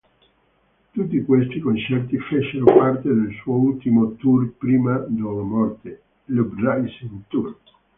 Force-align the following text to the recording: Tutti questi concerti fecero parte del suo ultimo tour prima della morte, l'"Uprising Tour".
Tutti 0.93 1.21
questi 1.23 1.59
concerti 1.59 2.17
fecero 2.17 2.65
parte 2.75 3.07
del 3.07 3.31
suo 3.43 3.53
ultimo 3.57 4.15
tour 4.15 4.51
prima 4.57 4.97
della 5.07 5.43
morte, 5.43 6.01
l'"Uprising 6.25 7.21
Tour". 7.27 7.55